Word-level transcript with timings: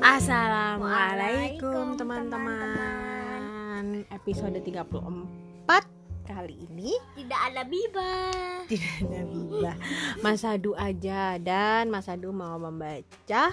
Assalamualaikum 0.00 1.92
teman-teman. 1.92 4.00
Episode 4.08 4.56
34 4.64 5.68
kali 6.24 6.56
ini. 6.72 6.96
Tidak 7.20 7.36
ada 7.36 7.68
biba. 7.68 8.32
Tidak 8.64 9.04
ada 9.04 9.20
Biba 9.28 9.76
Mas 10.24 10.40
Adu 10.46 10.78
aja 10.78 11.34
Dan 11.42 11.90
Mas 11.90 12.06
Adu 12.06 12.30
mau 12.30 12.54
membaca 12.54 13.50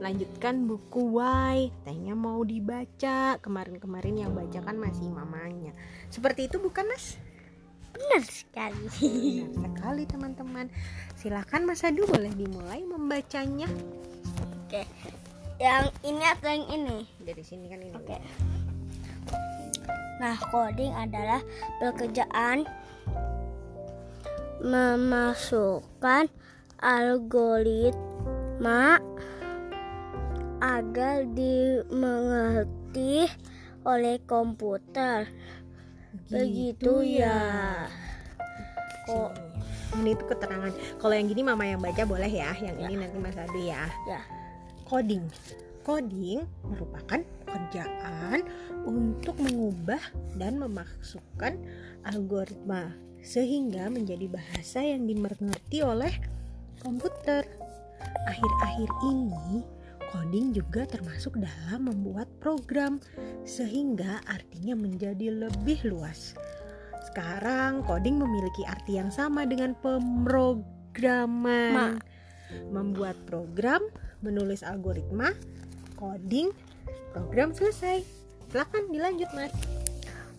Lanjutkan 0.00 0.64
buku 0.64 1.20
Y 1.20 1.68
Tanya 1.84 2.16
mau 2.16 2.40
dibaca. 2.48 3.36
Kemarin-kemarin 3.44 4.24
yang 4.24 4.32
baca 4.32 4.64
kan 4.64 4.80
masih 4.80 5.12
mamanya. 5.12 5.76
Seperti 6.08 6.48
itu 6.48 6.64
bukan 6.64 6.88
mas? 6.88 7.20
Benar 7.92 8.24
sekali. 8.24 8.88
Benar 8.88 9.52
sekali 9.52 10.08
teman-teman. 10.08 10.72
Silakan 11.20 11.68
Mas 11.68 11.84
Adu 11.84 12.08
boleh 12.08 12.32
dimulai 12.32 12.80
membacanya. 12.88 13.68
Oke. 14.64 14.88
Yang 15.64 15.96
ini 16.04 16.20
atau 16.28 16.52
yang 16.52 16.68
ini? 16.68 17.08
Dari 17.24 17.40
sini 17.40 17.72
kan 17.72 17.80
ini 17.80 17.96
Oke. 17.96 18.20
Nah, 20.20 20.36
coding 20.52 20.92
adalah 20.92 21.40
pekerjaan 21.80 22.68
memasukkan 24.60 26.28
algoritma 26.84 27.96
agar 30.60 31.24
dimengerti 31.32 33.24
oleh 33.88 34.20
komputer. 34.28 35.32
Begitu 36.28 37.24
ya. 37.24 37.88
Kok 39.08 39.32
Ini 39.94 40.16
tuh 40.16 40.26
keterangan 40.32 40.72
Kalau 40.96 41.14
yang 41.14 41.28
gini 41.28 41.44
mama 41.44 41.68
yang 41.68 41.76
baca 41.78 42.08
boleh 42.08 42.26
ya 42.26 42.56
Yang 42.56 42.88
ini 42.88 42.94
nanti 43.04 43.14
Mas 43.20 43.36
Adu 43.36 43.60
ya 43.60 43.84
ya. 44.08 44.33
Coding. 44.88 45.24
Coding 45.84 46.48
merupakan 46.64 47.20
pekerjaan 47.44 48.40
untuk 48.88 49.36
mengubah 49.36 50.00
dan 50.40 50.56
memasukkan 50.56 51.60
algoritma 52.08 52.92
sehingga 53.24 53.88
menjadi 53.88 54.28
bahasa 54.28 54.84
yang 54.84 55.08
dimengerti 55.08 55.80
oleh 55.80 56.12
komputer. 56.84 57.44
Akhir-akhir 58.28 58.88
ini, 59.08 59.64
coding 60.12 60.52
juga 60.52 60.84
termasuk 60.88 61.36
dalam 61.40 61.88
membuat 61.88 62.28
program 62.40 63.00
sehingga 63.48 64.20
artinya 64.28 64.76
menjadi 64.76 65.32
lebih 65.48 65.84
luas. 65.88 66.36
Sekarang 67.12 67.84
coding 67.84 68.20
memiliki 68.20 68.64
arti 68.68 69.00
yang 69.00 69.12
sama 69.12 69.44
dengan 69.48 69.72
pemrograman. 69.80 70.44
Membuat 72.70 73.16
program, 73.24 73.80
menulis 74.24 74.64
algoritma, 74.64 75.36
coding, 76.00 76.48
program 77.12 77.52
selesai. 77.52 78.00
Silakan 78.48 78.88
dilanjut, 78.88 79.28
Mas. 79.36 79.52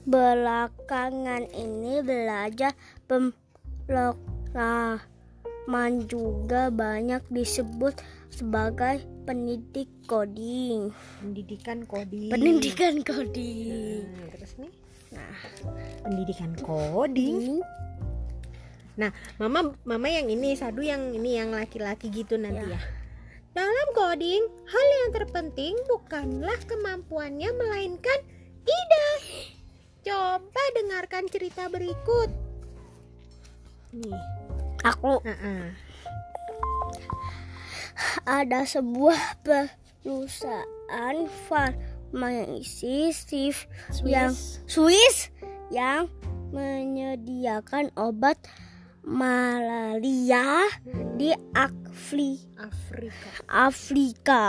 Belakangan 0.10 1.46
ini 1.54 2.02
belajar 2.02 2.74
pemrograman 3.06 5.94
juga 6.10 6.74
banyak 6.74 7.22
disebut 7.30 8.02
sebagai 8.34 9.06
pendidik 9.30 9.94
coding. 10.10 10.90
Pendidikan 11.22 11.86
coding. 11.86 12.34
Pendidikan 12.34 13.06
coding. 13.06 14.10
Nah, 14.10 14.26
terus 14.34 14.58
nih, 14.58 14.74
Nah, 15.16 15.36
pendidikan 16.04 16.52
coding. 16.60 17.64
Nah, 18.96 19.12
mama 19.40 19.76
mama 19.84 20.08
yang 20.08 20.32
ini, 20.32 20.56
Sadu 20.56 20.84
yang 20.84 21.16
ini 21.16 21.40
yang 21.40 21.56
laki-laki 21.56 22.12
gitu 22.12 22.40
nanti 22.40 22.64
ya. 22.64 22.80
Dalam 23.56 23.88
coding, 23.96 24.44
hal 24.68 24.88
yang 25.00 25.16
terpenting 25.16 25.80
bukanlah 25.88 26.60
kemampuannya 26.68 27.56
melainkan 27.56 28.20
ide. 28.68 29.08
Coba 30.04 30.64
dengarkan 30.76 31.24
cerita 31.32 31.72
berikut. 31.72 32.28
Nih, 33.96 34.20
aku 34.84 35.24
Heeh. 35.24 35.72
ada 38.28 38.68
sebuah 38.68 39.40
perusahaan 39.40 41.16
farmasi 41.48 43.16
yang 44.04 44.36
Swiss 44.68 45.32
yang 45.72 46.12
menyediakan 46.52 47.88
obat 47.96 48.36
malaria 49.06 50.66
di 51.14 51.30
Afri 51.54 52.42
Afrika. 52.58 53.30
Afrika. 53.46 54.44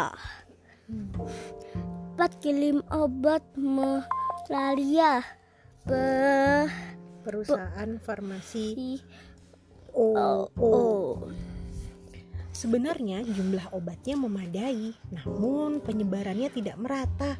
Empat 2.16 2.40
kirim 2.40 2.80
obat 2.88 3.44
malaria 3.60 5.20
be 5.84 6.08
Perusahaan 7.20 8.00
farmasi 8.00 8.96
OO. 9.92 10.48
oh. 10.56 11.14
Sebenarnya 12.56 13.20
jumlah 13.20 13.68
obatnya 13.76 14.16
memadai, 14.16 14.96
namun 15.12 15.84
penyebarannya 15.84 16.48
tidak 16.48 16.80
merata. 16.80 17.36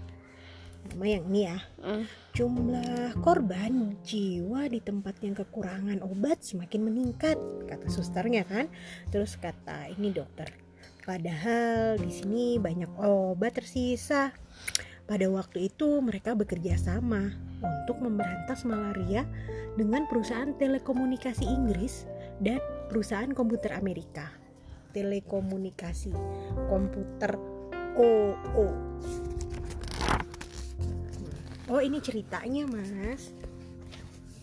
Nama 0.87 1.07
yang 1.19 1.25
ini 1.27 1.41
ya. 1.51 1.59
Mm. 1.83 2.05
Jumlah 2.37 3.19
korban 3.25 3.99
jiwa 4.07 4.71
di 4.71 4.79
tempat 4.79 5.19
yang 5.25 5.35
kekurangan 5.35 5.99
obat 6.07 6.47
semakin 6.47 6.87
meningkat, 6.87 7.35
kata 7.67 7.91
susternya 7.91 8.47
kan. 8.47 8.71
Terus 9.11 9.35
kata 9.35 9.91
ini 9.91 10.15
dokter. 10.15 10.47
Padahal 11.03 11.99
di 11.99 12.11
sini 12.11 12.47
banyak 12.63 12.99
obat 12.99 13.59
tersisa. 13.59 14.31
Pada 15.07 15.27
waktu 15.31 15.71
itu 15.71 16.03
mereka 16.03 16.35
bekerja 16.35 16.75
sama 16.75 17.31
untuk 17.63 18.03
memberantas 18.03 18.67
malaria 18.67 19.23
dengan 19.79 20.03
perusahaan 20.11 20.51
telekomunikasi 20.59 21.47
Inggris 21.47 22.11
dan 22.43 22.59
perusahaan 22.91 23.31
komputer 23.31 23.75
Amerika. 23.79 24.35
Telekomunikasi 24.91 26.11
komputer 26.67 27.39
OO. 27.95 28.67
Oh 31.67 31.83
ini 31.83 31.99
ceritanya 31.99 32.63
mas. 32.71 33.35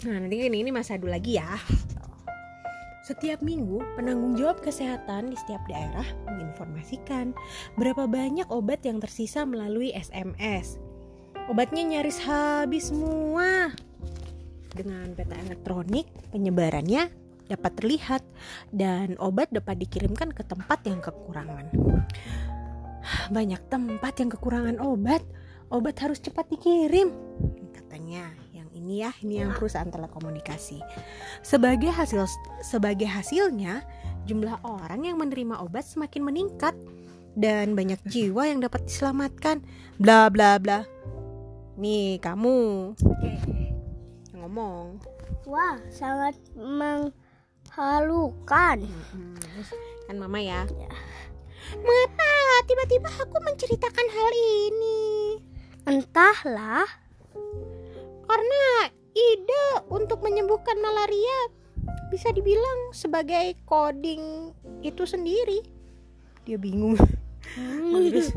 Nah 0.03 0.19
nanti 0.19 0.35
ini, 0.35 0.59
ini 0.59 0.71
Mas 0.75 0.91
Adu 0.91 1.07
lagi 1.07 1.39
ya. 1.39 1.55
Setiap 3.07 3.39
minggu 3.39 3.83
penanggung 3.95 4.35
jawab 4.35 4.59
kesehatan 4.63 5.31
di 5.31 5.35
setiap 5.35 5.59
daerah 5.67 6.07
menginformasikan 6.23 7.35
Berapa 7.75 8.07
banyak 8.07 8.47
obat 8.47 8.87
yang 8.87 9.03
tersisa 9.03 9.43
melalui 9.43 9.91
SMS 9.91 10.79
Obatnya 11.51 11.83
nyaris 11.83 12.23
habis 12.23 12.95
semua. 12.95 13.75
Dengan 14.71 15.11
peta 15.19 15.35
elektronik 15.35 16.07
penyebarannya 16.31 17.11
dapat 17.51 17.71
terlihat 17.75 18.23
Dan 18.71 19.19
obat 19.19 19.51
dapat 19.51 19.83
dikirimkan 19.83 20.31
ke 20.31 20.47
tempat 20.47 20.79
yang 20.87 21.03
kekurangan. 21.03 21.75
Banyak 23.35 23.61
tempat 23.67 24.13
yang 24.23 24.31
kekurangan 24.31 24.79
obat 24.79 25.23
obat 25.73 25.97
harus 26.05 26.21
cepat 26.21 26.45
dikirim 26.53 27.09
katanya. 27.73 28.29
Yang 28.53 28.69
ini 28.77 29.01
ya 29.01 29.11
ini 29.25 29.41
yang 29.41 29.51
perusahaan 29.57 29.89
telekomunikasi. 29.89 30.77
Sebagai 31.41 31.89
hasil 31.89 32.29
sebagai 32.61 33.09
hasilnya 33.09 33.81
jumlah 34.29 34.61
orang 34.63 35.09
yang 35.09 35.17
menerima 35.19 35.59
obat 35.59 35.83
semakin 35.83 36.23
meningkat 36.23 36.77
dan 37.33 37.73
banyak 37.73 37.97
jiwa 38.05 38.45
yang 38.45 38.61
dapat 38.61 38.85
diselamatkan. 38.85 39.65
Bla 39.97 40.29
bla 40.29 40.61
bla. 40.61 40.85
Nih 41.81 42.21
kamu. 42.21 42.93
Yang 44.29 44.39
ngomong. 44.45 45.01
Wah, 45.49 45.75
sangat 45.89 46.37
menghalukan. 46.55 47.11
Kan 50.05 50.15
mama 50.21 50.39
ya. 50.39 50.69
Ya. 50.77 50.93
mengapa 51.73 52.29
tiba-tiba 52.69 53.09
aku 53.17 53.39
menceritakan 53.41 54.07
hal 54.13 54.31
ini 54.69 55.12
Entahlah, 55.83 56.87
Karena 58.23 58.63
ide 59.13 59.65
untuk 59.91 60.23
menyembuhkan 60.23 60.79
malaria 60.79 61.51
bisa 62.07 62.31
dibilang 62.31 62.95
sebagai 62.95 63.59
coding 63.67 64.55
itu 64.79 65.03
sendiri. 65.03 65.59
Dia 66.47 66.55
bingung. 66.55 66.95
Terus, 67.91 68.31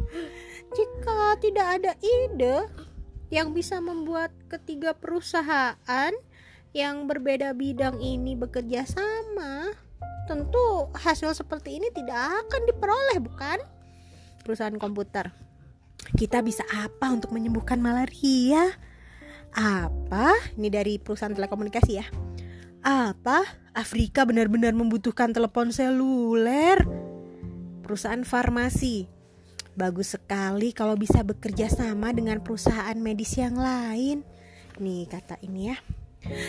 jika 0.75 1.39
tidak 1.39 1.67
ada 1.81 1.93
ide 2.03 2.67
yang 3.31 3.55
bisa 3.55 3.79
membuat 3.79 4.35
ketiga 4.51 4.93
perusahaan 4.93 6.13
yang 6.75 7.07
berbeda 7.09 7.55
bidang 7.55 8.03
ini 8.03 8.35
bekerja 8.35 8.85
sama, 8.85 9.71
tentu 10.27 10.91
hasil 10.93 11.33
seperti 11.33 11.79
ini 11.79 11.89
tidak 11.95 12.45
akan 12.47 12.63
diperoleh, 12.69 13.19
bukan? 13.23 13.59
Perusahaan 14.43 14.77
komputer. 14.77 15.31
Kita 16.15 16.45
bisa 16.45 16.63
apa 16.71 17.11
untuk 17.11 17.35
menyembuhkan 17.35 17.83
malaria? 17.83 18.71
Apa? 19.57 20.37
Ini 20.55 20.69
dari 20.71 21.03
perusahaan 21.03 21.35
telekomunikasi 21.35 21.93
ya. 21.97 22.07
Apa? 22.87 23.43
Afrika 23.75 24.23
benar-benar 24.23 24.77
membutuhkan 24.77 25.35
telepon 25.35 25.75
seluler? 25.75 26.85
Perusahaan 27.83 28.23
farmasi. 28.23 29.11
Bagus 29.77 30.17
sekali 30.17 30.73
kalau 30.73 30.97
bisa 30.97 31.21
bekerja 31.21 31.69
sama 31.69 32.15
dengan 32.15 32.41
perusahaan 32.41 32.97
medis 32.97 33.37
yang 33.37 33.59
lain. 33.59 34.23
Nih 34.81 35.05
kata 35.11 35.37
ini 35.45 35.75
ya. 35.75 35.77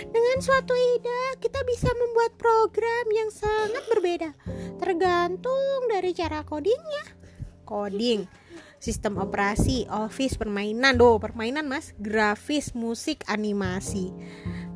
Dengan 0.08 0.38
suatu 0.42 0.74
ide, 0.74 1.38
kita 1.38 1.62
bisa 1.68 1.92
membuat 1.94 2.34
program 2.40 3.06
yang 3.14 3.30
sangat 3.30 3.84
berbeda, 3.94 4.34
tergantung 4.82 5.86
dari 5.86 6.18
cara 6.18 6.42
codingnya. 6.42 7.14
Coding, 7.68 8.26
sistem 8.78 9.18
operasi, 9.18 9.90
office, 9.90 10.38
permainan, 10.38 10.98
doh 10.98 11.18
permainan 11.18 11.66
mas, 11.66 11.94
grafis, 11.98 12.72
musik, 12.78 13.26
animasi. 13.26 14.14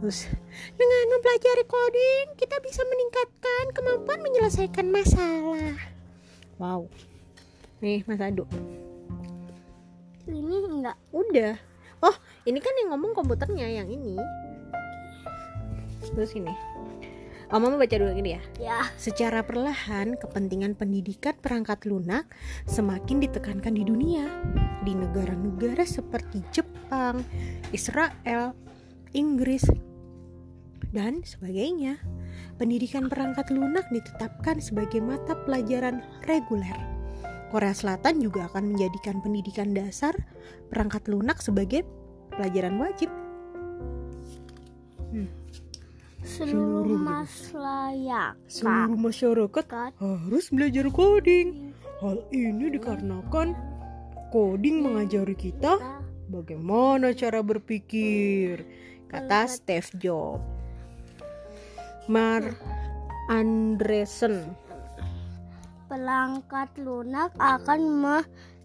Terus, 0.01 0.25
dengan 0.73 1.03
mempelajari 1.13 1.63
coding, 1.69 2.25
kita 2.33 2.57
bisa 2.65 2.81
meningkatkan 2.89 3.63
kemampuan 3.77 4.19
menyelesaikan 4.25 4.87
masalah. 4.89 5.77
Wow, 6.57 6.89
nih 7.81 8.01
mas 8.09 8.21
Adu, 8.21 8.45
Ini 10.25 10.57
enggak. 10.65 10.97
udah. 11.13 11.53
Oh, 12.01 12.15
ini 12.49 12.57
kan 12.57 12.73
yang 12.81 12.97
ngomong 12.97 13.13
komputernya 13.13 13.69
yang 13.69 13.89
ini. 13.89 14.17
Terus 16.01 16.33
ini. 16.33 16.70
Oh, 17.51 17.59
mama 17.59 17.75
baca 17.75 17.91
dulu 17.99 18.15
gini 18.15 18.39
ya. 18.39 18.41
Ya. 18.63 18.79
Secara 18.95 19.43
perlahan, 19.43 20.15
kepentingan 20.15 20.79
pendidikan 20.79 21.35
perangkat 21.35 21.83
lunak 21.83 22.31
semakin 22.63 23.19
ditekankan 23.19 23.75
di 23.75 23.83
dunia. 23.83 24.23
Di 24.87 24.95
negara-negara 24.95 25.83
seperti 25.83 26.39
Jepang, 26.55 27.19
Israel, 27.75 28.55
Inggris, 29.11 29.67
dan 30.95 31.27
sebagainya. 31.27 31.99
Pendidikan 32.55 33.11
perangkat 33.11 33.51
lunak 33.51 33.83
ditetapkan 33.91 34.63
sebagai 34.63 35.03
mata 35.03 35.35
pelajaran 35.43 35.99
reguler. 36.23 36.79
Korea 37.51 37.75
Selatan 37.75 38.23
juga 38.23 38.47
akan 38.47 38.71
menjadikan 38.71 39.19
pendidikan 39.19 39.75
dasar 39.75 40.15
perangkat 40.71 41.03
lunak 41.11 41.43
sebagai 41.43 41.83
pelajaran 42.31 42.79
wajib. 42.79 43.11
Seluruh 46.41 46.97
Seluruh 46.97 46.97
masyarakat. 46.97 48.33
Seluruh 48.49 48.97
masyarakat 48.97 49.65
Kat. 49.69 49.91
harus 50.01 50.49
belajar 50.49 50.89
coding. 50.89 51.69
Hal 52.01 52.17
ini 52.33 52.73
dikarenakan 52.73 53.53
coding 54.33 54.81
mengajari 54.81 55.37
kita 55.37 55.77
bagaimana 56.33 57.13
cara 57.13 57.45
berpikir, 57.45 58.65
kata 59.05 59.45
Steve 59.45 59.91
Jobs. 60.01 60.41
Mar 62.09 62.41
Andresen. 63.29 64.49
Perangkat 65.85 66.73
lunak 66.81 67.37
akan 67.37 67.81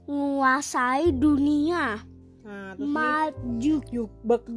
menguasai 0.09 1.13
dunia. 1.13 2.01
Nah, 2.41 2.73
Maju 2.81 3.77
yuk 3.93 4.11
bak. 4.25 4.49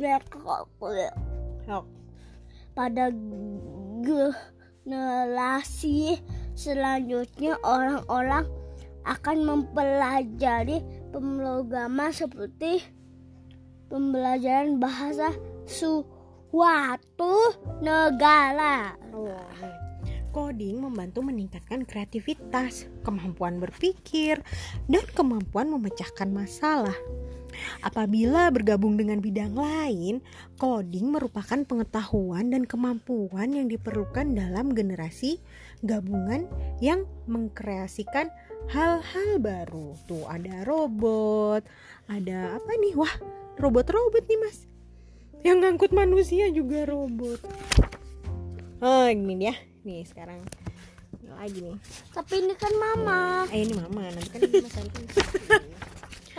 Pada 2.80 3.12
generasi 4.88 6.16
selanjutnya 6.56 7.60
orang-orang 7.60 8.48
akan 9.04 9.38
mempelajari 9.44 10.80
pemrograman 11.12 12.16
seperti 12.16 12.80
pembelajaran 13.92 14.80
bahasa 14.80 15.36
suatu 15.68 17.36
negara. 17.84 18.96
Coding 20.32 20.80
membantu 20.80 21.20
meningkatkan 21.26 21.84
kreativitas, 21.84 22.88
kemampuan 23.04 23.60
berpikir, 23.60 24.40
dan 24.88 25.04
kemampuan 25.12 25.68
memecahkan 25.68 26.32
masalah. 26.32 26.96
Apabila 27.80 28.52
bergabung 28.52 29.00
dengan 29.00 29.24
bidang 29.24 29.56
lain, 29.56 30.20
coding 30.60 31.16
merupakan 31.16 31.62
pengetahuan 31.64 32.52
dan 32.52 32.68
kemampuan 32.68 33.56
yang 33.56 33.68
diperlukan 33.72 34.36
dalam 34.36 34.76
generasi 34.76 35.40
gabungan 35.82 36.46
yang 36.84 37.08
mengkreasikan 37.30 38.28
hal-hal 38.68 39.40
baru. 39.40 39.96
Tuh 40.06 40.28
ada 40.28 40.68
robot, 40.68 41.64
ada 42.12 42.60
apa 42.60 42.72
nih? 42.84 42.94
Wah, 43.00 43.16
robot-robot 43.58 44.24
nih, 44.28 44.40
Mas. 44.44 44.68
Yang 45.42 45.58
ngangkut 45.64 45.92
manusia 45.96 46.52
juga 46.52 46.84
robot. 46.84 47.40
Oh, 48.84 49.08
ini 49.08 49.48
ya. 49.48 49.56
Nih 49.88 50.04
sekarang 50.04 50.44
lagi 51.40 51.60
nih. 51.64 51.78
Tapi 52.12 52.34
ini 52.44 52.54
kan 52.60 52.74
mama. 52.76 53.48
Eh 53.48 53.64
ini 53.64 53.74
mama, 53.80 54.12
nanti 54.12 54.28
kan 54.28 54.40
ini 54.44 54.60
Mas 54.60 54.76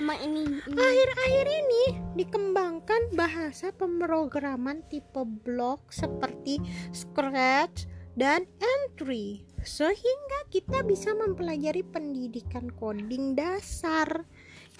Sama 0.01 0.17
ini. 0.17 0.49
ini. 0.49 0.81
Akhir-akhir 0.81 1.47
ini 1.61 1.85
dikembangkan 2.17 3.13
bahasa 3.21 3.69
pemrograman 3.69 4.81
tipe 4.89 5.21
blok 5.45 5.93
seperti 5.93 6.57
Scratch 6.89 7.85
dan 8.17 8.49
Entry 8.65 9.45
sehingga 9.61 10.49
kita 10.49 10.89
bisa 10.89 11.13
mempelajari 11.13 11.85
pendidikan 11.85 12.73
coding 12.81 13.37
dasar. 13.37 14.25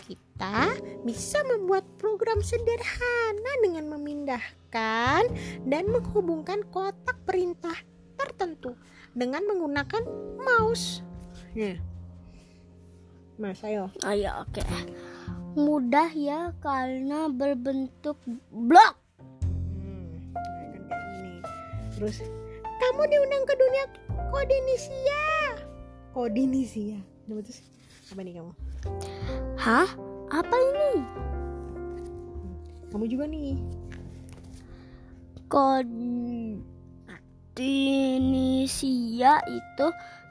Kita 0.09 0.73
bisa 1.05 1.45
membuat 1.45 1.85
program 2.01 2.41
sederhana 2.41 3.53
dengan 3.61 3.93
memindahkan 3.93 5.29
dan 5.69 5.85
menghubungkan 5.93 6.65
kotak 6.73 7.21
perintah 7.29 7.77
tertentu 8.17 8.73
dengan 9.13 9.45
menggunakan 9.45 10.01
mouse. 10.41 11.05
Nah. 11.53 11.77
Mas, 13.37 13.61
ayo. 13.65 13.89
Ya 14.17 14.41
oke. 14.41 14.61
Mudah 15.59 16.15
ya 16.15 16.55
karena 16.63 17.27
berbentuk 17.27 18.15
blok. 18.55 18.95
Hmm, 19.75 20.31
nah 20.31 20.67
kan 20.71 20.83
kayak 20.87 21.07
gini. 21.19 21.43
Terus 21.99 22.23
kamu 22.63 23.03
diundang 23.11 23.45
ke 23.51 23.55
dunia 23.59 23.85
Kodinisia. 24.31 25.27
Kodinisia. 26.15 27.03
Terus 27.27 27.67
apa 28.15 28.23
nih 28.23 28.39
kamu? 28.39 28.53
Hah? 29.59 29.91
Apa 30.31 30.55
ini? 30.55 31.03
Kamu 32.95 33.11
juga 33.11 33.27
nih. 33.27 33.59
Kodinisia 35.51 36.15
itu 39.51 39.87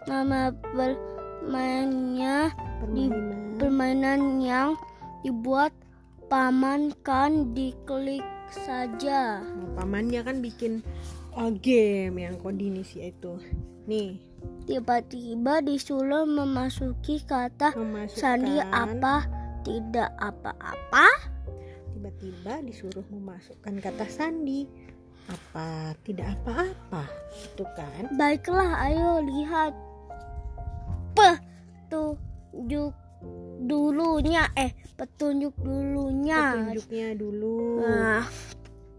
nama 0.07 0.55
permainnya 0.71 2.55
di 2.95 3.11
Permainan. 3.11 3.59
permainan 3.59 4.39
yang 4.39 4.79
dibuat 5.25 5.73
paman 6.29 6.93
kan 7.01 7.51
diklik 7.57 8.23
saja. 8.49 9.41
Nah, 9.41 9.69
pamannya 9.77 10.21
kan 10.25 10.41
bikin 10.41 10.81
uh, 11.37 11.53
game 11.53 12.21
yang 12.21 12.37
Kodinisia 12.37 13.09
itu. 13.09 13.37
Nih, 13.89 14.21
Tiba-tiba 14.69 15.65
disuruh 15.65 16.29
memasuki 16.29 17.25
kata 17.25 17.73
memasukkan 17.73 18.21
sandi 18.21 18.61
apa 18.61 19.25
tidak 19.65 20.13
apa-apa. 20.21 21.09
tiba-tiba 21.89 22.63
disuruh 22.63 23.03
memasukkan 23.11 23.81
kata 23.81 24.05
sandi 24.07 24.69
apa 25.27 25.97
tidak 26.07 26.37
apa-apa 26.39 27.03
itu 27.33 27.65
kan 27.75 28.13
Baiklah, 28.15 28.69
ayo 28.87 29.19
lihat 29.25 29.73
petunjuk 31.17 32.93
dulunya. 33.69 34.49
Eh, 34.57 34.73
petunjuk 34.97 35.53
dulunya. 35.61 36.57
petunjuknya 36.57 37.09
dulu 37.13 37.85
Nah, 37.85 38.25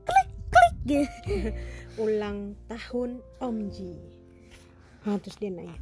klik 0.06 0.28
klik. 0.48 1.10
ulang 2.00 2.56
tahun 2.64 3.20
Om 3.44 3.56
Ji 3.68 3.92
nah, 5.04 5.20
terus 5.20 5.36
dia 5.36 5.52
nanya 5.52 5.76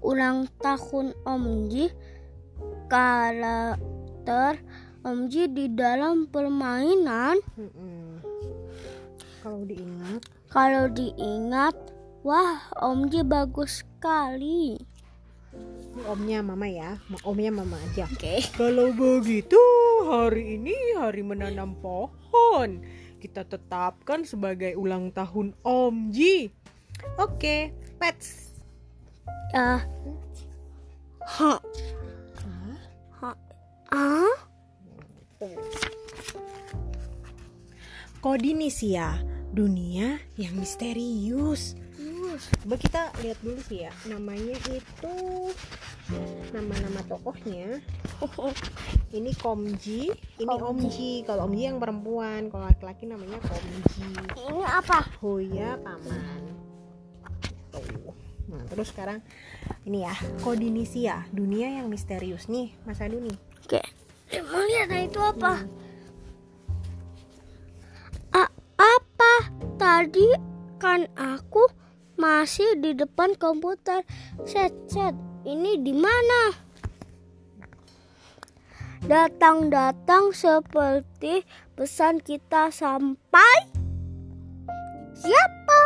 Ulang 0.00 0.48
tahun 0.60 1.12
Om 1.28 1.68
Ji 1.68 1.92
karakter 2.88 4.60
Om 5.04 5.28
Ji 5.28 5.50
di 5.52 5.68
dalam 5.68 6.24
permainan 6.32 7.36
kalau 9.44 9.60
diingat 9.68 10.22
kalau 10.48 10.88
diingat 10.88 11.76
wah 12.24 12.72
Om 12.80 13.12
Ji 13.12 13.20
bagus 13.20 13.84
sekali. 13.84 14.93
Omnya 16.08 16.42
mama 16.42 16.66
ya. 16.66 16.98
Omnya 17.22 17.50
mama 17.54 17.78
aja. 17.90 18.04
Oke. 18.10 18.42
kalau 18.58 18.90
begitu 18.90 19.60
hari 20.06 20.58
ini 20.58 20.74
hari 20.98 21.22
menanam 21.22 21.78
pohon. 21.78 22.82
Kita 23.22 23.46
tetapkan 23.46 24.26
sebagai 24.28 24.76
ulang 24.76 25.14
tahun 25.14 25.56
Om 25.64 26.12
Ji. 26.12 26.52
Oke 27.16 27.72
pets 27.98 28.52
Ah, 29.54 29.80
ha, 31.24 31.62
Ah, 33.22 33.36
ah, 33.94 34.36
Kodinisia 38.18 39.22
dunia 39.54 40.18
yang 40.34 40.58
misterius 40.58 41.78
Coba 42.34 42.76
kita 42.76 43.02
lihat 43.22 43.38
dulu 43.40 43.60
sih 43.62 43.86
ya 43.86 43.92
Namanya 44.10 44.58
itu 44.70 45.14
nama-nama 46.52 47.00
tokohnya 47.08 47.80
ini 49.16 49.32
Komji 49.32 50.12
ini 50.36 50.52
Omji 50.52 51.24
kalau 51.24 51.48
Omji 51.48 51.64
yang 51.64 51.80
perempuan 51.80 52.52
kalau 52.52 52.68
laki-laki 52.68 53.08
namanya 53.08 53.40
Komji 53.40 54.12
Ini 54.36 54.62
apa? 54.68 55.08
Hoya 55.24 55.80
paman 55.80 56.42
Tuh. 57.72 58.12
nah 58.52 58.62
terus 58.68 58.92
sekarang 58.92 59.24
ini 59.88 60.04
ya 60.04 60.14
Kodinisia 60.44 61.24
dunia 61.32 61.80
yang 61.80 61.88
misterius 61.88 62.52
nih 62.52 62.76
Mas 62.84 63.00
Adu 63.00 63.18
nih 63.24 63.38
Oke. 63.64 63.80
Mau 64.44 64.60
lihat 64.60 64.92
nah, 64.92 65.00
itu 65.00 65.20
apa? 65.24 65.52
Hmm. 65.56 65.72
A- 68.36 68.56
apa? 68.76 69.32
Tadi 69.80 70.28
kan 70.76 71.08
aku 71.16 71.64
masih 72.24 72.80
di 72.80 72.96
depan 72.96 73.36
komputer. 73.36 74.00
Set 74.48 74.72
set. 74.88 75.12
Ini 75.44 75.76
di 75.84 75.92
mana? 75.92 76.56
Datang-datang 79.04 80.32
seperti 80.32 81.44
pesan 81.76 82.24
kita 82.24 82.72
sampai. 82.72 83.68
Siapa? 85.12 85.82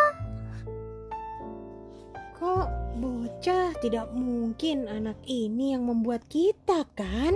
Kok 2.39 2.69
bocah 3.03 3.75
tidak 3.83 4.15
mungkin 4.15 4.87
anak 4.87 5.19
ini 5.27 5.75
yang 5.75 5.91
membuat 5.91 6.23
kita 6.31 6.87
kan? 6.95 7.35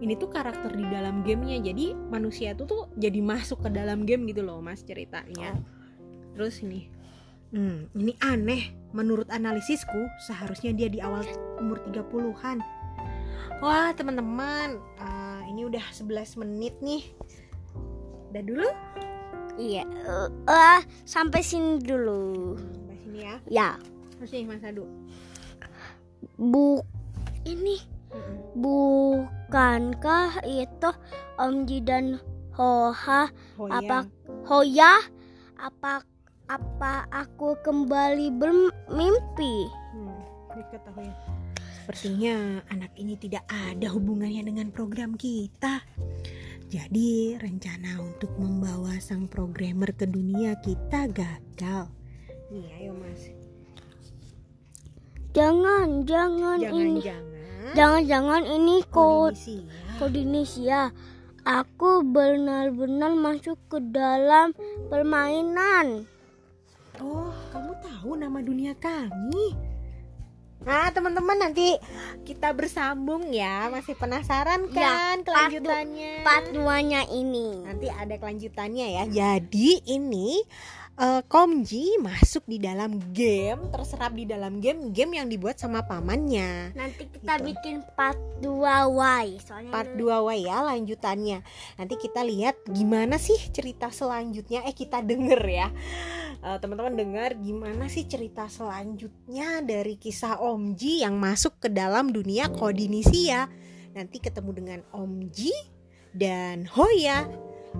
Ini 0.00 0.16
tuh 0.16 0.32
karakter 0.32 0.72
di 0.72 0.88
dalam 0.88 1.20
gamenya 1.20 1.60
jadi 1.60 1.92
manusia 1.92 2.56
tuh 2.56 2.64
tuh 2.64 2.82
jadi 2.96 3.20
masuk 3.20 3.60
ke 3.60 3.68
dalam 3.68 4.08
game 4.08 4.24
gitu 4.32 4.40
loh 4.40 4.64
mas 4.64 4.80
ceritanya. 4.80 5.60
Terus 6.32 6.64
ini, 6.64 6.88
hmm, 7.54 7.94
ini 7.96 8.12
aneh. 8.22 8.62
Menurut 8.90 9.30
analisisku 9.30 10.10
seharusnya 10.26 10.74
dia 10.74 10.90
di 10.90 10.98
awal 10.98 11.22
umur 11.62 11.78
30-an. 11.86 12.58
Wah 13.62 13.94
teman-teman, 13.94 14.82
eh, 14.98 15.42
ini 15.52 15.68
udah 15.68 15.84
11 15.94 16.40
menit 16.42 16.74
nih. 16.82 17.06
Udah 18.34 18.42
dulu? 18.42 18.68
Iya. 19.60 19.84
eh, 20.48 20.80
sampai 21.04 21.44
sini 21.44 21.78
dulu. 21.78 22.56
Sampai 22.56 22.96
sini 23.04 23.18
ya. 23.20 23.36
Ya. 23.46 23.68
Terus 24.18 24.30
nih 24.32 24.44
Mas 24.48 24.64
Adu. 24.64 24.88
Bu 26.40 26.80
ini 27.44 27.80
Mm-mm. 28.12 28.56
bukankah 28.58 30.40
itu 30.44 30.90
Omji 31.40 31.84
dan 31.84 32.20
Hoha 32.56 33.32
Oh 33.56 33.68
apa. 33.68 34.08
Hoya 34.48 35.00
apa 35.60 36.04
apa 36.50 37.06
aku 37.14 37.54
kembali 37.62 38.34
bermimpi 38.34 39.70
Hmm, 39.94 40.18
diketahui. 40.50 41.06
Sepertinya 41.70 42.62
anak 42.70 42.90
ini 42.94 43.14
tidak 43.14 43.46
ada 43.46 43.86
hubungannya 43.90 44.42
dengan 44.46 44.70
program 44.70 45.14
kita. 45.14 45.82
Jadi 46.70 47.34
rencana 47.34 47.98
untuk 47.98 48.30
membawa 48.38 48.94
sang 49.02 49.26
programmer 49.26 49.90
ke 49.90 50.06
dunia 50.06 50.54
kita 50.62 51.10
gagal. 51.10 51.90
Nih 52.50 52.66
ayo 52.78 52.94
mas. 52.94 53.30
jangan 55.30 56.02
jangan 56.02 56.58
ini 56.58 56.98
Jangan-jangan. 56.98 57.74
jangan 57.78 58.02
jangan 58.06 58.42
ini 58.42 58.76
ya. 58.82 58.90
kode 58.90 60.18
Indonesia 60.18 60.80
aku 61.46 62.02
benar-benar 62.02 63.14
masuk 63.14 63.58
ke 63.70 63.78
dalam 63.94 64.50
permainan 64.90 66.06
Oh, 67.00 67.32
kamu 67.48 67.72
tahu 67.80 68.10
nama 68.14 68.38
dunia 68.38 68.76
kami? 68.76 69.56
Nah, 70.60 70.92
teman-teman 70.92 71.40
nanti 71.40 71.72
kita 72.22 72.52
bersambung 72.52 73.32
ya. 73.32 73.66
Masih 73.66 73.96
penasaran 73.96 74.68
Ya, 74.68 74.76
kan 74.76 75.16
du- 75.18 75.24
kelanjutannya? 75.24 76.20
part 76.20 76.52
duanya 76.52 77.08
ini 77.08 77.64
Nanti 77.64 77.88
ada 77.88 78.12
kelanjutannya 78.14 78.86
ya. 78.92 79.04
Jadi 79.06 79.80
ini 79.86 80.44
eh, 81.00 81.22
Komji 81.24 81.96
masuk 81.96 82.44
di 82.44 82.60
dalam 82.60 83.00
game, 83.10 83.72
terserap 83.72 84.12
di 84.12 84.28
dalam 84.28 84.60
game, 84.60 84.92
game 84.92 85.16
yang 85.16 85.26
dibuat 85.26 85.56
sama 85.56 85.80
pamannya. 85.82 86.76
nanti 86.76 87.08
kita 87.08 87.40
Gitu. 87.40 87.46
bikin 87.48 87.76
part 87.96 88.20
2Y 88.40 89.40
soalnya 89.40 89.72
Part 89.72 89.96
2 89.96 90.20
wa 90.20 90.34
ya 90.36 90.60
lanjutannya. 90.60 91.40
Nanti 91.76 91.94
kita 91.96 92.20
lihat 92.20 92.60
gimana 92.68 93.16
sih 93.16 93.36
cerita 93.48 93.88
selanjutnya. 93.88 94.60
Eh 94.64 94.76
kita 94.76 95.00
denger 95.00 95.40
ya. 95.44 95.68
Eh, 96.40 96.56
teman-teman 96.56 96.96
dengar 96.96 97.36
gimana 97.36 97.88
sih 97.88 98.04
cerita 98.04 98.48
selanjutnya 98.48 99.60
dari 99.60 99.96
kisah 99.96 100.40
Omji 100.40 101.00
yang 101.00 101.16
masuk 101.16 101.60
ke 101.60 101.68
dalam 101.68 102.12
dunia 102.12 102.48
Kodinisia. 102.48 103.48
Nanti 103.92 104.20
ketemu 104.20 104.50
dengan 104.52 104.80
Omji 104.92 105.52
dan 106.12 106.64
Hoya. 106.64 107.28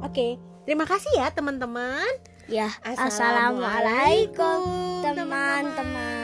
Oke, 0.01 0.37
terima 0.65 0.85
kasih 0.85 1.11
ya 1.17 1.33
teman-teman. 1.33 2.30
Ya 2.51 2.67
Assalamualaikum, 2.83 4.61
teman-teman 5.07 6.20